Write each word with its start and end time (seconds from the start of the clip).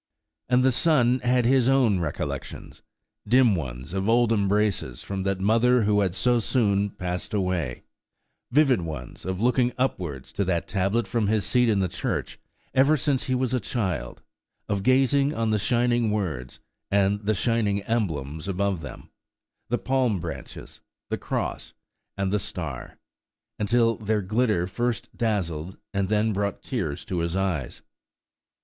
And 0.49 0.63
the 0.63 0.71
son 0.71 1.19
had 1.19 1.45
his 1.45 1.69
own 1.69 1.99
recollections–dim 1.99 3.53
ones 3.55 3.93
of 3.93 4.09
old 4.09 4.33
embraces 4.33 5.03
from 5.03 5.21
that 5.21 5.39
mother 5.39 5.83
who 5.83 5.99
had 5.99 6.15
so 6.15 6.39
soon 6.39 6.89
passed 6.89 7.35
away–vivid 7.35 8.81
ones 8.81 9.25
of 9.25 9.41
looking 9.41 9.71
upwards 9.77 10.31
to 10.31 10.43
that 10.45 10.67
tablet 10.67 11.07
from 11.07 11.27
his 11.27 11.45
seat 11.45 11.69
in 11.69 11.87
church 11.87 12.39
ever 12.73 12.97
since 12.97 13.25
he 13.27 13.35
was 13.35 13.53
a 13.53 13.59
child–of 13.59 14.81
gazing 14.81 15.35
on 15.35 15.51
the 15.51 15.59
shining 15.59 16.09
words, 16.09 16.59
and 16.89 17.21
the 17.23 17.35
shining 17.35 17.83
emblems 17.83 18.47
above 18.47 18.81
them, 18.81 19.11
the 19.69 19.77
palm 19.77 20.19
branches, 20.19 20.81
the 21.09 21.17
cross, 21.19 21.73
and 22.17 22.33
the 22.33 22.39
star, 22.39 22.97
until 23.59 23.97
their 23.97 24.23
glitter 24.23 24.65
first 24.65 25.15
dazzled 25.15 25.77
and 25.93 26.09
then 26.09 26.33
brought 26.33 26.63
tears 26.63 27.05
to 27.05 27.19
his 27.19 27.35
eyes. 27.35 27.83